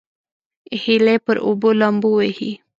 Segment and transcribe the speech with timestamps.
[0.83, 2.51] هیلۍ پر اوبو لامبو وهي